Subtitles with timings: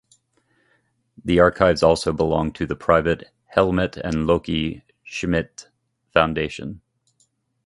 [1.23, 5.67] The archives also belong to the private "Helmut and Loki Schmidt
[6.11, 6.81] Foundation".